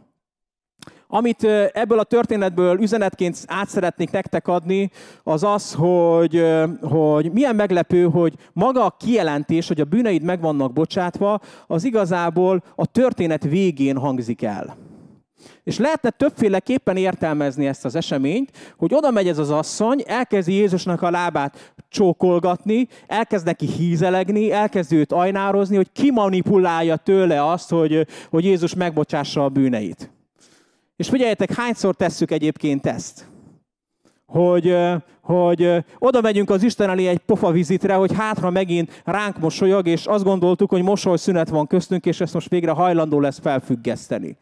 [1.08, 1.44] Amit
[1.74, 4.92] ebből a történetből üzenetként át szeretnék nektek adni,
[5.24, 6.46] az az, hogy,
[6.82, 12.64] hogy milyen meglepő, hogy maga a kijelentés, hogy a bűneid meg vannak bocsátva, az igazából
[12.76, 14.92] a történet végén hangzik el.
[15.64, 21.02] És lehetne többféleképpen értelmezni ezt az eseményt, hogy oda megy ez az asszony, elkezdi Jézusnak
[21.02, 28.46] a lábát csókolgatni, elkezd neki hízelegni, elkezd őt ajnározni, hogy kimanipulálja tőle azt, hogy, hogy
[28.46, 30.12] Jézus megbocsássa a bűneit.
[30.96, 33.28] És figyeljetek, hányszor tesszük egyébként ezt?
[34.26, 34.78] Hogy,
[35.22, 40.06] hogy oda megyünk az Isten elé egy pofa vizitre, hogy hátra megint ránk mosolyog, és
[40.06, 44.38] azt gondoltuk, hogy mosoly szünet van köztünk, és ezt most végre hajlandó lesz felfüggeszteni.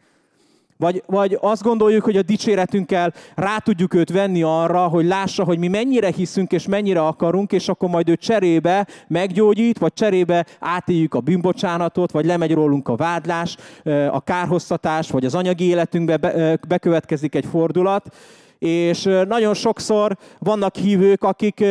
[0.81, 5.57] Vagy, vagy azt gondoljuk, hogy a dicséretünkkel rá tudjuk őt venni arra, hogy lássa, hogy
[5.57, 11.13] mi mennyire hiszünk és mennyire akarunk, és akkor majd ő cserébe meggyógyít, vagy cserébe átéljük
[11.13, 13.57] a bűnbocsánatot, vagy lemegy rólunk a vádlás,
[14.11, 16.17] a kárhoztatás, vagy az anyagi életünkbe
[16.67, 18.15] bekövetkezik egy fordulat.
[18.59, 21.65] És nagyon sokszor vannak hívők, akik,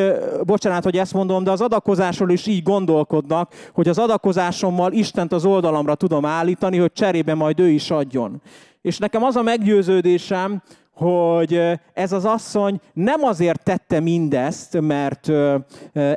[0.45, 5.45] bocsánat, hogy ezt mondom, de az adakozásról is így gondolkodnak, hogy az adakozásommal Istent az
[5.45, 8.43] oldalamra tudom állítani, hogy cserébe majd ő is adjon.
[8.83, 10.63] És nekem az a meggyőződésem,
[10.95, 11.61] hogy
[11.93, 15.29] ez az asszony nem azért tette mindezt, mert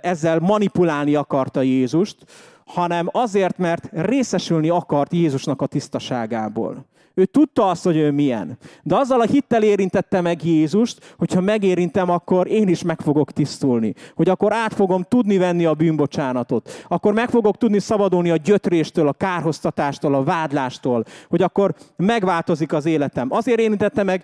[0.02, 2.18] ezzel manipulálni akarta Jézust,
[2.66, 6.86] hanem azért, mert részesülni akart Jézusnak a tisztaságából.
[7.16, 8.58] Ő tudta azt, hogy ő milyen.
[8.84, 13.94] De azzal a hittel érintette meg Jézust, hogyha megérintem, akkor én is meg fogok tisztulni.
[14.16, 16.86] Hogy akkor át fogom tudni venni a bűnbocsánatot.
[16.88, 21.04] Akkor meg fogok tudni szabadulni a gyötréstől, a kárhoztatástól, a vádlástól.
[21.30, 23.28] Hogy akkor megváltozik az életem.
[23.32, 24.24] Azért érintette meg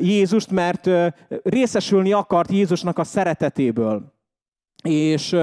[0.00, 0.90] Jézust, mert
[1.42, 4.14] részesülni akart Jézusnak a szeretetéből.
[4.82, 5.36] És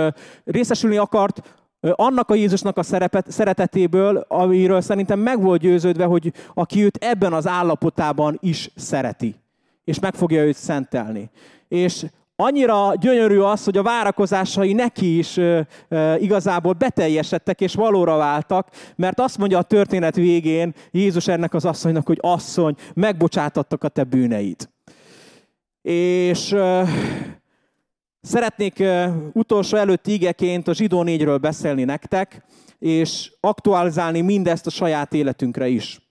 [0.43, 6.83] részesülni akart annak a Jézusnak a szerepet, szeretetéből, amiről szerintem meg volt győződve, hogy aki
[6.83, 9.35] őt ebben az állapotában is szereti,
[9.83, 11.29] és meg fogja őt szentelni.
[11.67, 18.17] És annyira gyönyörű az, hogy a várakozásai neki is ö, ö, igazából beteljesedtek és valóra
[18.17, 23.87] váltak, mert azt mondja a történet végén Jézus ennek az asszonynak, hogy asszony, megbocsátattak a
[23.87, 24.69] te bűneid.
[25.81, 26.83] És ö,
[28.25, 28.83] Szeretnék
[29.33, 32.45] utolsó előtt ígeként a zsidó négyről beszélni nektek,
[32.79, 36.01] és aktualizálni mindezt a saját életünkre is.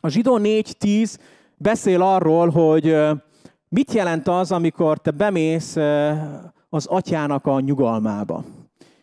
[0.00, 1.16] A zsidó 4.10
[1.56, 2.96] beszél arról, hogy
[3.68, 5.76] mit jelent az, amikor te bemész
[6.68, 8.44] az atyának a nyugalmába.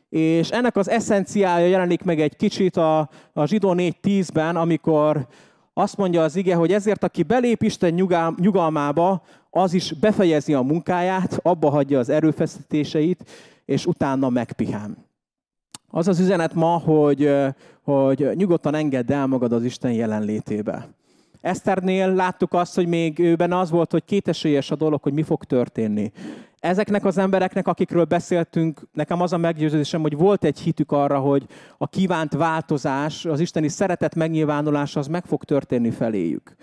[0.10, 5.28] És ennek az eszenciája jelenik meg egy kicsit a, a zsidó 4.10-ben, amikor
[5.74, 7.94] azt mondja az ige, hogy ezért, aki belép Isten
[8.38, 9.22] nyugalmába,
[9.54, 13.30] az is befejezi a munkáját, abba hagyja az erőfeszítéseit,
[13.66, 14.98] és utána megpihen.
[15.88, 17.36] Az az üzenet ma, hogy,
[17.82, 20.88] hogy nyugodtan engedd el magad az Isten jelenlétébe.
[21.42, 25.44] Eszternél láttuk azt, hogy még őben az volt, hogy kétesélyes a dolog, hogy mi fog
[25.44, 26.12] történni.
[26.60, 31.46] Ezeknek az embereknek, akikről beszéltünk, nekem az a meggyőződésem, hogy volt egy hitük arra, hogy
[31.78, 36.56] a kívánt változás, az isteni szeretet megnyilvánulása az meg fog történni feléjük.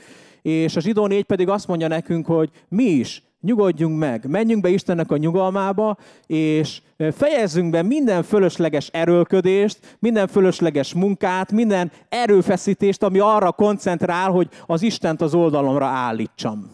[0.48, 4.68] És a zsidó négy pedig azt mondja nekünk, hogy mi is nyugodjunk meg, menjünk be
[4.68, 6.80] Istennek a nyugalmába, és
[7.12, 14.82] fejezzünk be minden fölösleges erőlködést, minden fölösleges munkát, minden erőfeszítést, ami arra koncentrál, hogy az
[14.82, 16.70] Istent az oldalomra állítsam.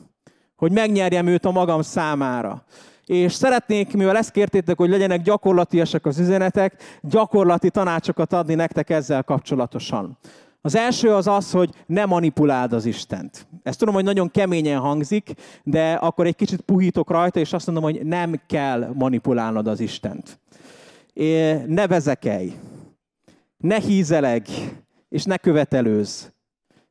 [0.57, 2.65] Hogy megnyerjem őt a magam számára.
[3.07, 9.23] És szeretnék, mivel ezt kértétek, hogy legyenek gyakorlatiasak az üzenetek, gyakorlati tanácsokat adni nektek ezzel
[9.23, 10.19] kapcsolatosan.
[10.67, 13.47] Az első az az, hogy ne manipuláld az Istent.
[13.63, 17.85] Ezt tudom, hogy nagyon keményen hangzik, de akkor egy kicsit puhítok rajta, és azt mondom,
[17.85, 20.41] hogy nem kell manipulálnod az Istent.
[21.67, 22.53] Ne vezekelj,
[23.57, 24.47] ne hízeleg,
[25.09, 26.33] és ne követelőz.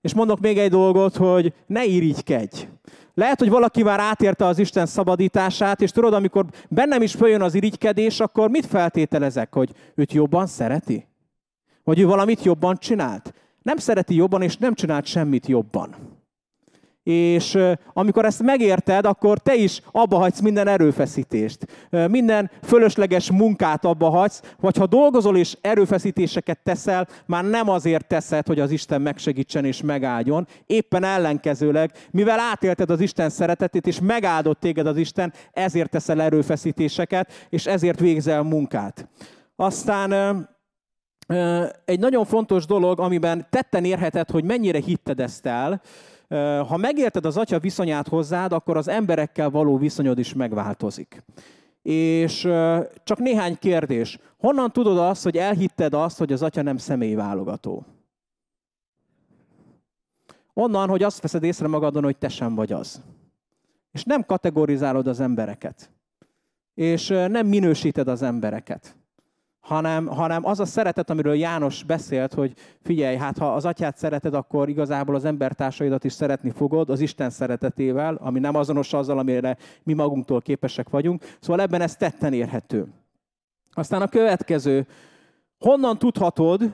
[0.02, 2.68] És mondok még egy dolgot, hogy ne irigykedj.
[3.14, 7.54] Lehet, hogy valaki már átérte az Isten szabadítását, és tudod, amikor bennem is följön az
[7.54, 11.08] irigykedés, akkor mit feltételezek, hogy őt jobban szereti?
[11.84, 13.34] Vagy ő valamit jobban csinált?
[13.64, 15.96] Nem szereti jobban, és nem csinált semmit jobban
[17.04, 17.58] és
[17.94, 24.42] amikor ezt megérted, akkor te is abba hagysz minden erőfeszítést, minden fölösleges munkát abba hagysz,
[24.60, 29.82] vagy ha dolgozol és erőfeszítéseket teszel, már nem azért teszed, hogy az Isten megsegítsen és
[29.82, 36.22] megáldjon, éppen ellenkezőleg, mivel átélted az Isten szeretetét, és megáldott téged az Isten, ezért teszel
[36.22, 39.08] erőfeszítéseket, és ezért végzel munkát.
[39.56, 40.12] Aztán
[41.86, 45.82] egy nagyon fontos dolog, amiben tetten érheted, hogy mennyire hitted ezt el,
[46.68, 51.24] ha megérted az atya viszonyát hozzád, akkor az emberekkel való viszonyod is megváltozik.
[51.82, 52.40] És
[53.04, 54.20] csak néhány kérdés.
[54.38, 57.86] Honnan tudod azt, hogy elhitted azt, hogy az atya nem személyválogató?
[60.54, 63.02] Onnan, hogy azt veszed észre magadon, hogy te sem vagy az.
[63.92, 65.90] És nem kategorizálod az embereket.
[66.74, 68.96] És nem minősíted az embereket
[69.64, 74.34] hanem, hanem az a szeretet, amiről János beszélt, hogy figyelj, hát ha az atyát szereted,
[74.34, 79.58] akkor igazából az embertársaidat is szeretni fogod az Isten szeretetével, ami nem azonos azzal, amire
[79.84, 81.24] mi magunktól képesek vagyunk.
[81.40, 82.88] Szóval ebben ez tetten érhető.
[83.74, 84.88] Aztán a következő,
[85.60, 86.74] honnan tudhatod,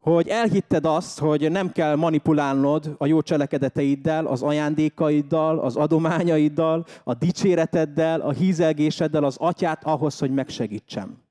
[0.00, 7.14] hogy elhitted azt, hogy nem kell manipulálnod a jó cselekedeteiddel, az ajándékaiddal, az adományaiddal, a
[7.14, 11.28] dicséreteddel, a hízelgéseddel az atyát ahhoz, hogy megsegítsem.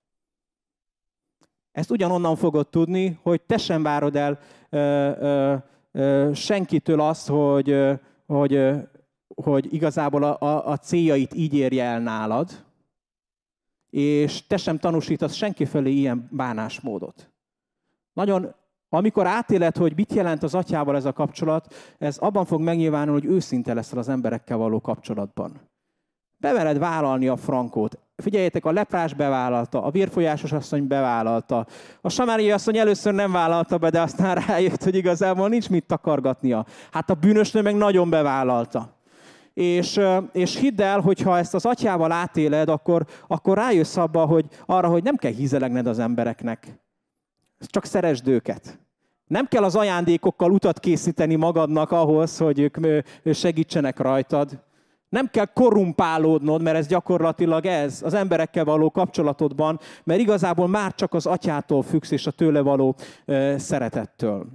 [1.71, 4.77] Ezt ugyanonnan fogod tudni, hogy te sem várod el ö,
[5.19, 5.55] ö,
[5.91, 7.93] ö, senkitől azt, hogy, ö,
[8.25, 8.77] hogy, ö,
[9.35, 12.65] hogy igazából a, a, céljait így érje el nálad,
[13.89, 17.31] és te sem tanúsítasz senki felé ilyen bánásmódot.
[18.13, 18.55] Nagyon,
[18.89, 23.35] amikor átéled, hogy mit jelent az atyával ez a kapcsolat, ez abban fog megnyilvánulni, hogy
[23.35, 25.68] őszinte leszel az emberekkel való kapcsolatban.
[26.41, 27.99] Bevered vállalni a frankót.
[28.17, 31.65] Figyeljetek, a leprás bevállalta, a vérfolyásos asszony bevállalta.
[32.01, 36.65] A samáriai asszony először nem vállalta be, de aztán rájött, hogy igazából nincs mit takargatnia.
[36.91, 38.97] Hát a bűnösnő meg nagyon bevállalta.
[39.53, 39.99] És,
[40.31, 44.87] és hidd el, hogy ha ezt az atyával átéled, akkor, akkor rájössz abba, hogy arra,
[44.87, 46.79] hogy nem kell hízelegned az embereknek.
[47.59, 48.79] Csak szeresd őket.
[49.25, 52.77] Nem kell az ajándékokkal utat készíteni magadnak ahhoz, hogy ők
[53.33, 54.67] segítsenek rajtad.
[55.09, 61.13] Nem kell korrumpálódnod, mert ez gyakorlatilag ez az emberekkel való kapcsolatodban, mert igazából már csak
[61.13, 62.95] az atyától függsz és a tőle való
[63.55, 64.45] szeretettől.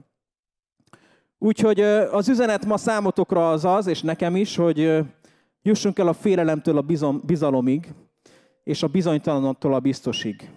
[1.38, 5.04] Úgyhogy az üzenet ma számotokra az az, és nekem is, hogy
[5.62, 6.84] jussunk el a félelemtől a
[7.22, 7.94] bizalomig,
[8.64, 10.50] és a bizonytalanattól a biztosig.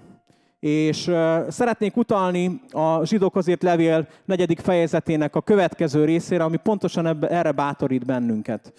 [0.60, 1.12] És
[1.48, 8.06] szeretnék utalni a zsidók azért levél negyedik fejezetének a következő részére, ami pontosan erre bátorít
[8.06, 8.74] bennünket.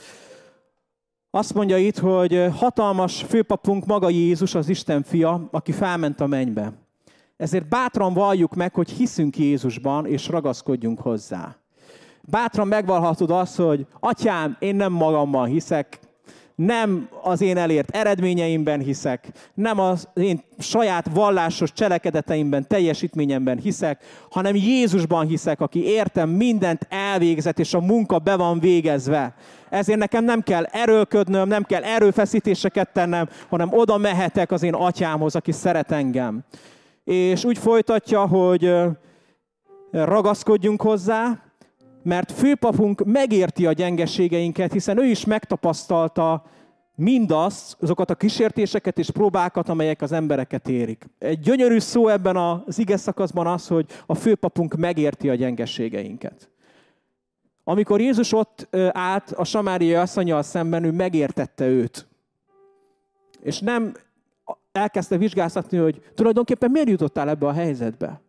[1.38, 6.72] Azt mondja itt, hogy hatalmas főpapunk maga Jézus, az Isten fia, aki felment a mennybe.
[7.36, 11.56] Ezért bátran valljuk meg, hogy hiszünk Jézusban, és ragaszkodjunk hozzá.
[12.22, 15.98] Bátran megvalhatod azt, hogy atyám, én nem magamban hiszek,
[16.58, 24.54] nem az én elért eredményeimben hiszek, nem az én saját vallásos cselekedeteimben, teljesítményemben hiszek, hanem
[24.54, 29.34] Jézusban hiszek, aki értem mindent elvégzett, és a munka be van végezve.
[29.70, 35.34] Ezért nekem nem kell erőlködnöm, nem kell erőfeszítéseket tennem, hanem oda mehetek az én atyámhoz,
[35.34, 36.44] aki szeret engem.
[37.04, 38.74] És úgy folytatja, hogy
[39.90, 41.47] ragaszkodjunk hozzá,
[42.08, 46.44] mert főpapunk megérti a gyengeségeinket, hiszen ő is megtapasztalta
[46.94, 51.06] mindazt, azokat a kísértéseket és próbákat, amelyek az embereket érik.
[51.18, 56.50] Egy gyönyörű szó ebben az ige szakaszban az, hogy a főpapunk megérti a gyengeségeinket.
[57.64, 62.06] Amikor Jézus ott állt a samáriai asszonyjal szemben, ő megértette őt.
[63.42, 63.92] És nem
[64.72, 68.20] elkezdte vizsgáztatni, hogy tulajdonképpen miért jutottál ebbe a helyzetbe.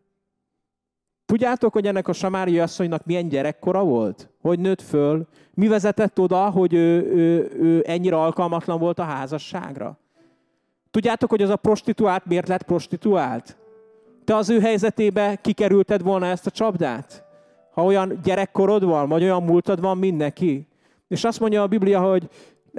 [1.30, 4.30] Tudjátok, hogy ennek a samáriai asszonynak milyen gyerekkora volt?
[4.42, 5.28] Hogy nőtt föl?
[5.54, 9.98] Mi vezetett oda, hogy ő, ő, ő ennyire alkalmatlan volt a házasságra?
[10.92, 13.58] Tudjátok, hogy az a prostituált miért lett prostituált?
[14.26, 17.24] Te az ő helyzetébe kikerülted volna ezt a csapdát?
[17.72, 20.34] Ha olyan gyerekkorod van, vagy olyan múltad van, mint?
[21.08, 22.30] És azt mondja a Biblia, hogy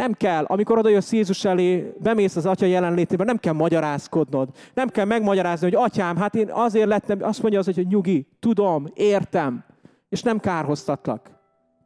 [0.01, 4.49] nem kell, amikor oda jössz Jézus elé, bemész az Atya jelenlétében, nem kell magyarázkodnod.
[4.75, 8.87] Nem kell megmagyarázni, hogy Atyám, hát én azért lettem, azt mondja az, hogy nyugi, tudom,
[8.95, 9.65] értem,
[10.09, 11.31] és nem kárhoztatlak.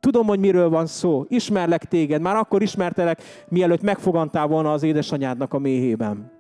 [0.01, 5.55] Tudom, hogy miről van szó, ismerlek téged, már akkor ismertelek, mielőtt megfogantál volna az édesanyádnak
[5.55, 6.33] a méhében.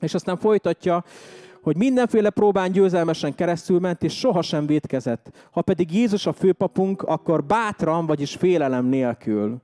[0.00, 1.04] És aztán folytatja,
[1.62, 5.30] hogy mindenféle próbán győzelmesen keresztül ment, és sohasem vétkezett.
[5.50, 9.60] Ha pedig Jézus a főpapunk, akkor bátran, vagyis félelem nélkül,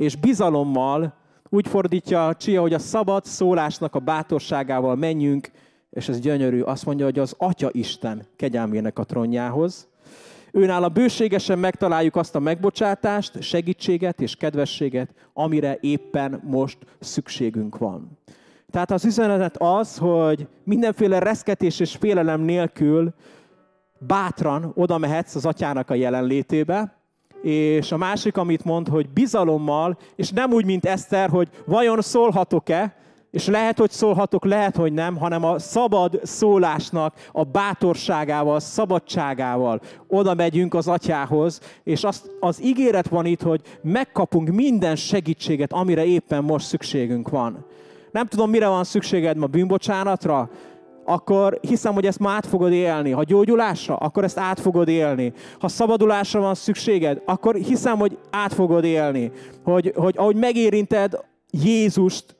[0.00, 1.14] és bizalommal,
[1.48, 5.50] úgy fordítja a Csia, hogy a szabad szólásnak a bátorságával menjünk,
[5.90, 9.88] és ez gyönyörű, azt mondja, hogy az Atya Isten kegyelmének a tronjához.
[10.52, 18.18] Őnála bőségesen megtaláljuk azt a megbocsátást, segítséget és kedvességet, amire éppen most szükségünk van.
[18.70, 23.14] Tehát az üzenet az, hogy mindenféle reszketés és félelem nélkül
[23.98, 26.99] bátran oda mehetsz az atyának a jelenlétébe,
[27.42, 32.94] és a másik, amit mond, hogy bizalommal, és nem úgy, mint Eszter, hogy vajon szólhatok-e,
[33.30, 39.80] és lehet, hogy szólhatok, lehet, hogy nem, hanem a szabad szólásnak a bátorságával, a szabadságával
[40.08, 46.04] oda megyünk az atyához, és azt, az ígéret van itt, hogy megkapunk minden segítséget, amire
[46.04, 47.64] éppen most szükségünk van.
[48.10, 50.50] Nem tudom, mire van szükséged ma bűnbocsánatra,
[51.04, 53.10] akkor hiszem, hogy ezt ma át fogod élni.
[53.10, 55.32] Ha gyógyulásra, akkor ezt át fogod élni.
[55.60, 59.32] Ha szabadulásra van szükséged, akkor hiszem, hogy át fogod élni.
[59.64, 61.20] Hogy, hogy ahogy megérinted
[61.50, 62.36] Jézust,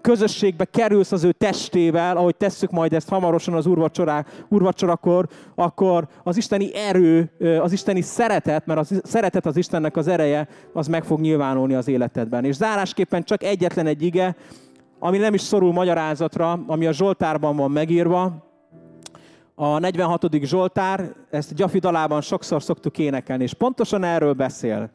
[0.00, 3.66] közösségbe kerülsz az ő testével, ahogy tesszük majd ezt hamarosan az
[4.48, 10.48] úrvacsorakor, akkor az isteni erő, az isteni szeretet, mert a szeretet az Istennek az ereje,
[10.72, 12.44] az meg fog nyilvánulni az életedben.
[12.44, 14.36] És zárásképpen csak egyetlen egy ige,
[15.04, 18.44] ami nem is szorul magyarázatra, ami a Zsoltárban van megírva,
[19.54, 20.44] a 46.
[20.44, 24.90] Zsoltár, ezt Gyafi dalában sokszor szoktuk énekelni, és pontosan erről beszél.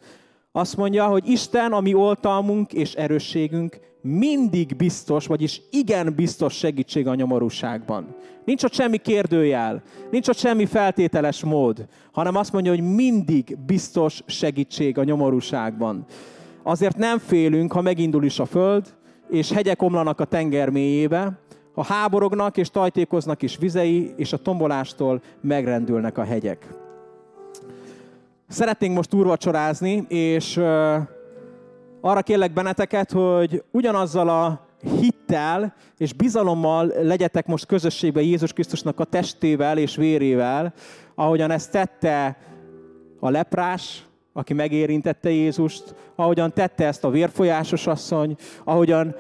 [0.52, 7.16] Azt mondja, hogy Isten, ami oltalmunk és erősségünk, mindig biztos, vagyis igen biztos segítség a
[7.16, 8.16] nyomorúságban.
[8.46, 9.82] Nincs ott semmi kérdőjel,
[10.12, 16.06] nincs ott semmi feltételes mód, hanem azt mondja, hogy mindig biztos segítség a nyomorúságban.
[16.64, 18.98] Azért nem félünk, ha megindul is a föld,
[19.30, 21.40] és hegyek omlanak a tenger mélyébe,
[21.74, 26.68] ha háborognak és tajtékoznak is vizei, és a tombolástól megrendülnek a hegyek.
[28.48, 30.58] Szeretnénk most úrvacsorázni, és
[32.02, 34.68] arra kérlek benneteket, hogy ugyanazzal a
[35.00, 40.74] hittel és bizalommal legyetek most közösségben Jézus Krisztusnak a testével és vérével,
[41.16, 42.38] ahogyan ezt tette
[43.20, 44.09] a leprás,
[44.40, 49.16] aki megérintette Jézust, ahogyan tette ezt a vérfolyásos asszony, ahogyan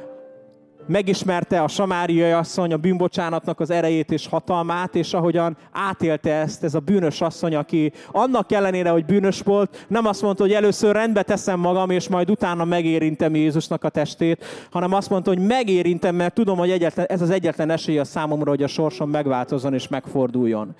[0.89, 6.73] megismerte a samáriai asszony a bűnbocsánatnak az erejét és hatalmát, és ahogyan átélte ezt, ez
[6.73, 11.23] a bűnös asszony, aki annak ellenére, hogy bűnös volt, nem azt mondta, hogy először rendbe
[11.23, 16.33] teszem magam, és majd utána megérintem Jézusnak a testét, hanem azt mondta, hogy megérintem, mert
[16.33, 20.75] tudom, hogy egyetlen, ez az egyetlen esély a számomra, hogy a sorsom megváltozzon és megforduljon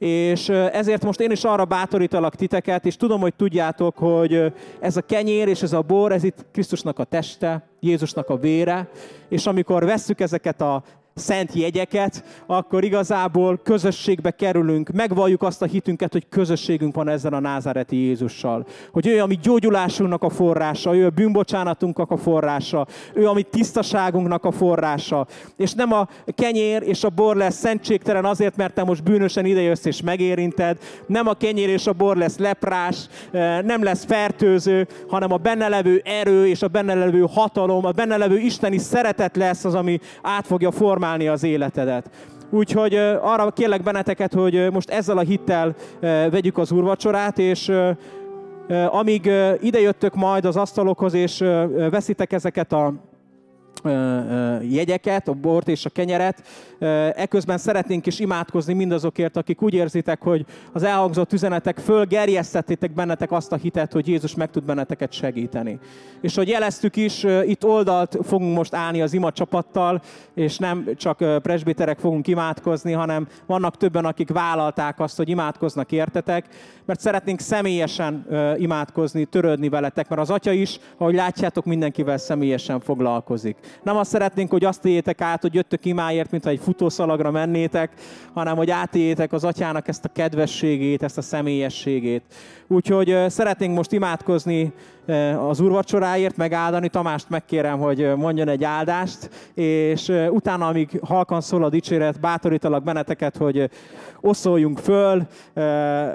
[0.00, 5.00] és ezért most én is arra bátorítalak titeket, és tudom, hogy tudjátok, hogy ez a
[5.00, 8.88] kenyér és ez a bor, ez itt Krisztusnak a teste, Jézusnak a vére,
[9.28, 10.82] és amikor vesszük ezeket a
[11.14, 17.40] szent jegyeket, akkor igazából közösségbe kerülünk, megvalljuk azt a hitünket, hogy közösségünk van ezzel a
[17.40, 18.66] názáreti Jézussal.
[18.92, 24.50] Hogy ő, ami gyógyulásunknak a forrása, ő a bűnbocsánatunknak a forrása, ő, ami tisztaságunknak a
[24.50, 25.26] forrása.
[25.56, 29.84] És nem a kenyér és a bor lesz szentségtelen azért, mert te most bűnösen idejössz
[29.84, 35.32] és megérinted, nem a kenyér és a bor lesz leprás, eh, nem lesz fertőző, hanem
[35.32, 39.64] a benne levő erő és a benne levő hatalom, a benne levő isteni szeretet lesz
[39.64, 42.10] az, ami át fogja formálni formálni az életedet.
[42.50, 45.74] Úgyhogy arra kérlek benneteket, hogy most ezzel a hittel
[46.30, 47.72] vegyük az úrvacsorát, és
[48.88, 49.30] amíg
[49.60, 51.38] idejöttök majd az asztalokhoz, és
[51.90, 52.94] veszitek ezeket a
[54.62, 56.42] jegyeket, a bort és a kenyeret.
[57.16, 63.52] Eközben szeretnénk is imádkozni mindazokért, akik úgy érzitek, hogy az elhangzott üzenetek fölgerjesztettétek bennetek azt
[63.52, 65.78] a hitet, hogy Jézus meg tud benneteket segíteni.
[66.20, 70.02] És hogy jeleztük is, itt oldalt fogunk most állni az ima csapattal,
[70.34, 76.46] és nem csak presbiterek fogunk imádkozni, hanem vannak többen, akik vállalták azt, hogy imádkoznak értetek,
[76.84, 83.56] mert szeretnénk személyesen imádkozni, törődni veletek, mert az Atya is, ahogy látjátok, mindenkivel személyesen foglalkozik.
[83.82, 87.90] Nem azt szeretnénk, hogy azt éljétek át, hogy jöttök imáért, mintha egy futószalagra mennétek,
[88.32, 92.22] hanem hogy átéljétek az atyának ezt a kedvességét, ezt a személyességét.
[92.66, 94.72] Úgyhogy szeretnénk most imádkozni
[95.48, 96.88] az úrvacsoráért, megáldani.
[96.88, 103.36] Tamást megkérem, hogy mondjon egy áldást, és utána, amíg halkan szól a dicséret, bátorítalak benneteket,
[103.36, 103.70] hogy
[104.20, 105.26] oszoljunk föl,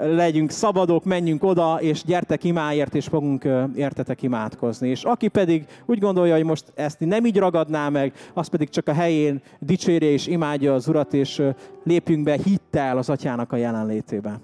[0.02, 4.88] legyünk szabadok, menjünk oda, és gyertek imáért, és fogunk értetek imádkozni.
[4.88, 8.88] És aki pedig úgy gondolja, hogy most ezt nem így ragadná meg, az pedig csak
[8.88, 11.42] a helyén dicsérje és imádja az Urat, és
[11.84, 14.40] lépjünk be hittel az Atyának a jelenlétébe.